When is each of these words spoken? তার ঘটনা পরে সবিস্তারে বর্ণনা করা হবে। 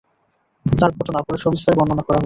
তার 0.65 0.91
ঘটনা 0.97 1.19
পরে 1.25 1.37
সবিস্তারে 1.37 1.77
বর্ণনা 1.79 2.03
করা 2.03 2.11
হবে। 2.11 2.19